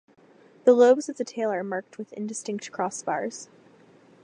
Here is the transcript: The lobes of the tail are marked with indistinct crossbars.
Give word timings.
The 0.63 0.73
lobes 0.73 1.09
of 1.09 1.17
the 1.17 1.23
tail 1.23 1.51
are 1.51 1.63
marked 1.63 1.99
with 1.99 2.11
indistinct 2.13 2.71
crossbars. 2.71 3.49